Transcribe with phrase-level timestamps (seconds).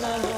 [0.00, 0.29] na na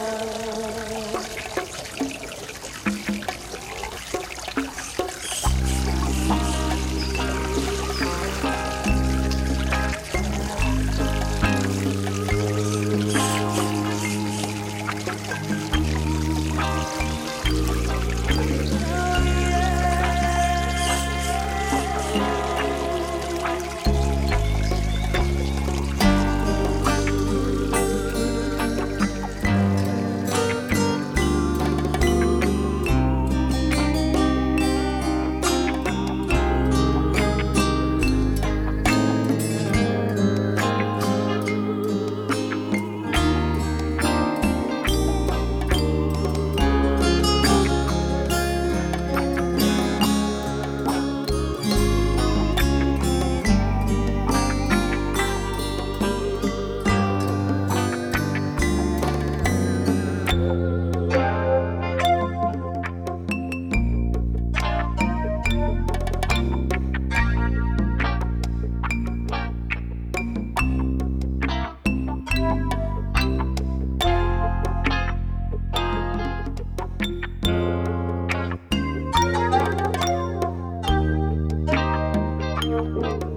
[83.02, 83.31] Thank